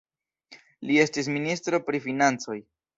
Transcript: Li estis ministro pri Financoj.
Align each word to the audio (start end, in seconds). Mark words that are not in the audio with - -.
Li 0.89 0.97
estis 1.05 1.31
ministro 1.37 1.85
pri 1.87 2.05
Financoj. 2.11 2.63